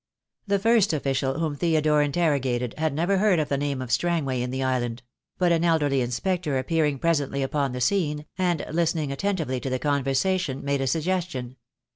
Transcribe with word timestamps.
The 0.47 0.57
first 0.57 0.93
official 0.93 1.37
whom 1.39 1.55
Theodore 1.55 2.01
interrogated 2.01 2.73
had 2.79 2.91
never 2.91 3.19
heard 3.19 3.37
of 3.37 3.49
the 3.49 3.57
name 3.59 3.83
of 3.83 3.91
Strangway 3.91 4.41
in 4.41 4.49
the 4.49 4.63
island; 4.63 5.03
but 5.37 5.51
an 5.51 5.63
elderly 5.63 6.01
inspector 6.01 6.57
appearing 6.57 6.97
presently 6.97 7.43
upon 7.43 7.71
the 7.71 7.81
scene, 7.81 8.25
and 8.35 8.65
listening 8.71 9.11
attentively 9.11 9.59
to 9.59 9.69
the 9.69 9.77
conversation, 9.77 10.65
made 10.65 10.81
a 10.81 10.87
sug 10.87 11.03
gestion. 11.03 11.55